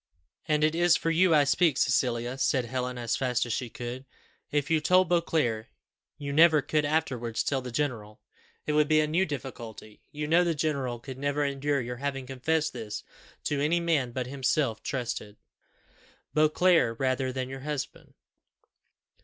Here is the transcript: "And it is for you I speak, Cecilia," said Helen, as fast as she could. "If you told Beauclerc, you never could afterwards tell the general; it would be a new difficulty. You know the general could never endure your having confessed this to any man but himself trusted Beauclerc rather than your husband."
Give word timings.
"And 0.47 0.63
it 0.63 0.73
is 0.73 0.97
for 0.97 1.11
you 1.11 1.35
I 1.35 1.43
speak, 1.43 1.77
Cecilia," 1.77 2.35
said 2.39 2.65
Helen, 2.65 2.97
as 2.97 3.15
fast 3.15 3.45
as 3.45 3.53
she 3.53 3.69
could. 3.69 4.03
"If 4.49 4.71
you 4.71 4.81
told 4.81 5.09
Beauclerc, 5.09 5.67
you 6.17 6.33
never 6.33 6.63
could 6.63 6.85
afterwards 6.85 7.43
tell 7.43 7.61
the 7.61 7.71
general; 7.71 8.19
it 8.65 8.73
would 8.73 8.87
be 8.87 8.99
a 8.99 9.05
new 9.05 9.27
difficulty. 9.27 10.01
You 10.11 10.25
know 10.25 10.43
the 10.43 10.55
general 10.55 10.97
could 10.97 11.19
never 11.19 11.45
endure 11.45 11.81
your 11.81 11.97
having 11.97 12.25
confessed 12.25 12.73
this 12.73 13.03
to 13.43 13.61
any 13.61 13.79
man 13.79 14.11
but 14.11 14.25
himself 14.25 14.81
trusted 14.81 15.37
Beauclerc 16.33 16.99
rather 16.99 17.31
than 17.31 17.47
your 17.47 17.59
husband." 17.59 18.15